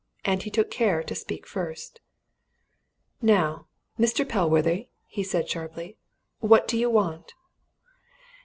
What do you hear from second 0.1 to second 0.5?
And he